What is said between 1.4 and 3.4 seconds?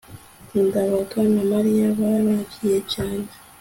mariya baragiye cyane